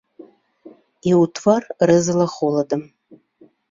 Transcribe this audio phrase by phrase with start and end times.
[1.07, 1.61] І ў твар
[1.93, 2.81] рэзала холадам.